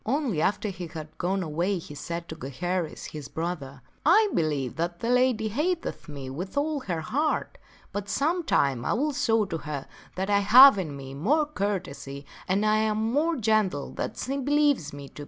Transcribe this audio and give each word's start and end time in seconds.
Only 0.03 0.41
after 0.41 0.69
he 0.69 0.87
had 0.87 1.15
gone 1.19 1.43
away 1.43 1.77
he 1.77 1.93
said 1.93 2.27
to 2.27 2.35
Gaheris, 2.35 3.05
his 3.11 3.27
brother," 3.27 3.83
I 4.03 4.29
believe 4.33 4.75
that 4.77 5.03
lady 5.03 5.49
hateth 5.49 6.09
me 6.09 6.27
with 6.27 6.57
all 6.57 6.79
her 6.79 7.01
heart; 7.01 7.59
but 7.91 8.09
some 8.09 8.41
time 8.43 8.83
I 8.83 8.93
will 8.93 9.13
show 9.13 9.45
to 9.45 9.59
her 9.59 9.85
that 10.15 10.27
I 10.27 10.39
have 10.39 10.79
,in 10.79 10.97
me 10.97 11.09
sir 11.09 11.09
Gawaine 11.13 11.21
more 11.23 11.45
courtesy 11.45 12.25
and 12.47 12.65
am 12.65 12.97
more 13.13 13.35
gentle 13.37 13.91
than 13.91 14.15
she 14.15 14.37
believes 14.39 14.91
me 14.91 15.07
to 15.09 15.13
be. 15.13 15.19